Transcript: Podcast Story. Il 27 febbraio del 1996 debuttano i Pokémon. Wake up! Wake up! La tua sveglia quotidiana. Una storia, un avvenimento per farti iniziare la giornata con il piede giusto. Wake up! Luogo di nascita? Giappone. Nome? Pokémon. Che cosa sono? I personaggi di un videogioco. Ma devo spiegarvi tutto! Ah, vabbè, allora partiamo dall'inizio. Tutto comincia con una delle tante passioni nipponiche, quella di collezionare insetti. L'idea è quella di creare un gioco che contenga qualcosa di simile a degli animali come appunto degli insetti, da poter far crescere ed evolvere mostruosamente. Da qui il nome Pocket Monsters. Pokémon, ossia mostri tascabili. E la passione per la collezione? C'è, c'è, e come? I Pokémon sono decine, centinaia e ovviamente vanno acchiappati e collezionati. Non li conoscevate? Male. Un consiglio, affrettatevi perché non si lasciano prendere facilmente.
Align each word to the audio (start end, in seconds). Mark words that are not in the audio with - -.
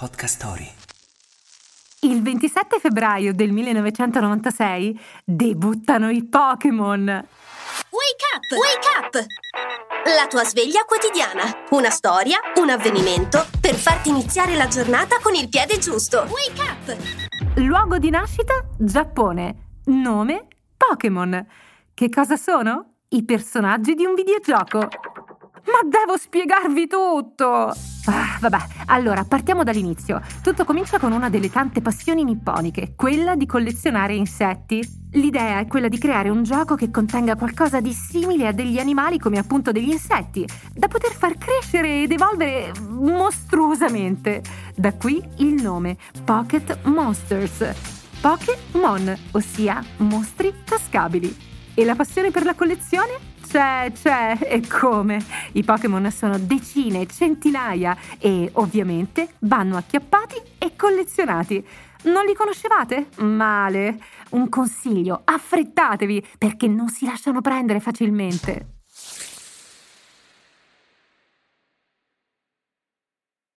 Podcast 0.00 0.36
Story. 0.36 0.66
Il 2.00 2.22
27 2.22 2.78
febbraio 2.78 3.34
del 3.34 3.52
1996 3.52 4.98
debuttano 5.22 6.08
i 6.08 6.24
Pokémon. 6.24 7.04
Wake 7.04 8.24
up! 8.34 8.46
Wake 8.56 8.88
up! 8.96 9.26
La 10.16 10.26
tua 10.26 10.44
sveglia 10.44 10.86
quotidiana. 10.86 11.42
Una 11.72 11.90
storia, 11.90 12.38
un 12.54 12.70
avvenimento 12.70 13.46
per 13.60 13.74
farti 13.74 14.08
iniziare 14.08 14.54
la 14.56 14.68
giornata 14.68 15.18
con 15.20 15.34
il 15.34 15.50
piede 15.50 15.76
giusto. 15.76 16.26
Wake 16.30 16.62
up! 16.62 16.96
Luogo 17.56 17.98
di 17.98 18.08
nascita? 18.08 18.54
Giappone. 18.78 19.80
Nome? 19.84 20.46
Pokémon. 20.78 21.46
Che 21.92 22.08
cosa 22.08 22.38
sono? 22.38 23.00
I 23.08 23.22
personaggi 23.26 23.92
di 23.92 24.06
un 24.06 24.14
videogioco. 24.14 24.88
Ma 25.70 25.88
devo 25.88 26.16
spiegarvi 26.16 26.86
tutto! 26.88 27.72
Ah, 28.06 28.38
vabbè, 28.40 28.58
allora 28.86 29.24
partiamo 29.24 29.62
dall'inizio. 29.62 30.20
Tutto 30.42 30.64
comincia 30.64 30.98
con 30.98 31.12
una 31.12 31.30
delle 31.30 31.50
tante 31.50 31.80
passioni 31.80 32.24
nipponiche, 32.24 32.94
quella 32.96 33.36
di 33.36 33.46
collezionare 33.46 34.14
insetti. 34.14 34.82
L'idea 35.12 35.60
è 35.60 35.66
quella 35.66 35.88
di 35.88 35.98
creare 35.98 36.28
un 36.28 36.42
gioco 36.42 36.74
che 36.74 36.90
contenga 36.90 37.36
qualcosa 37.36 37.80
di 37.80 37.92
simile 37.92 38.48
a 38.48 38.52
degli 38.52 38.78
animali 38.78 39.18
come 39.18 39.38
appunto 39.38 39.70
degli 39.70 39.90
insetti, 39.90 40.44
da 40.72 40.88
poter 40.88 41.12
far 41.12 41.36
crescere 41.36 42.02
ed 42.02 42.10
evolvere 42.10 42.72
mostruosamente. 42.88 44.42
Da 44.74 44.94
qui 44.94 45.22
il 45.36 45.62
nome 45.62 45.96
Pocket 46.24 46.78
Monsters. 46.84 47.98
Pokémon, 48.20 49.16
ossia 49.32 49.84
mostri 49.98 50.52
tascabili. 50.64 51.48
E 51.74 51.84
la 51.84 51.94
passione 51.94 52.30
per 52.30 52.44
la 52.44 52.54
collezione? 52.54 53.28
C'è, 53.46 53.90
c'è, 53.92 54.38
e 54.42 54.66
come? 54.66 55.18
I 55.52 55.64
Pokémon 55.64 56.10
sono 56.10 56.38
decine, 56.38 57.06
centinaia 57.06 57.96
e 58.18 58.50
ovviamente 58.54 59.34
vanno 59.40 59.76
acchiappati 59.76 60.36
e 60.58 60.76
collezionati. 60.76 61.64
Non 62.04 62.24
li 62.24 62.34
conoscevate? 62.34 63.08
Male. 63.18 63.98
Un 64.30 64.48
consiglio, 64.48 65.22
affrettatevi 65.24 66.26
perché 66.38 66.66
non 66.66 66.88
si 66.88 67.06
lasciano 67.06 67.40
prendere 67.40 67.80
facilmente. 67.80 68.79